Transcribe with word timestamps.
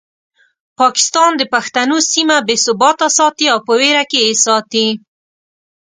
پاکستان 0.79 1.31
د 1.37 1.41
پښتنو 1.53 1.97
سیمه 2.11 2.37
بې 2.47 2.55
ثباته 2.65 3.07
ساتي 3.17 3.45
او 3.53 3.59
په 3.67 3.73
ویر 3.79 3.97
کې 4.11 4.19
یې 4.27 4.33
ساتي. 4.45 4.87